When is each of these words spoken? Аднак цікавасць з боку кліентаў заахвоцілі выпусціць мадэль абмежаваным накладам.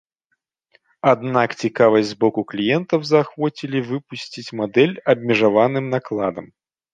Аднак 1.11 1.49
цікавасць 1.67 2.07
з 2.11 2.17
боку 2.25 2.41
кліентаў 2.53 2.99
заахвоцілі 3.11 3.79
выпусціць 3.91 4.53
мадэль 4.63 4.97
абмежаваным 5.15 5.85
накладам. 5.95 6.45